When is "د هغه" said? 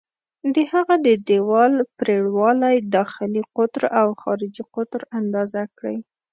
0.53-0.95